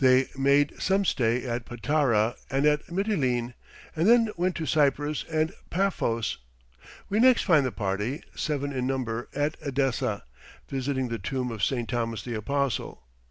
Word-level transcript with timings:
They 0.00 0.26
made 0.36 0.78
some 0.82 1.06
stay 1.06 1.46
at 1.46 1.64
Patara 1.64 2.34
and 2.50 2.66
at 2.66 2.88
Mitylene, 2.92 3.54
and 3.96 4.06
then 4.06 4.28
went 4.36 4.54
to 4.56 4.66
Cyprus 4.66 5.24
and 5.32 5.50
Paphos; 5.70 6.36
we 7.08 7.20
next 7.20 7.44
find 7.44 7.64
the 7.64 7.72
party, 7.72 8.22
seven 8.34 8.70
in 8.70 8.86
number, 8.86 9.30
at 9.34 9.56
Edessa, 9.62 10.24
visiting 10.68 11.08
the 11.08 11.18
tomb 11.18 11.50
of 11.50 11.64
St. 11.64 11.88
Thomas 11.88 12.22
the 12.22 12.34
Apostle. 12.34 13.02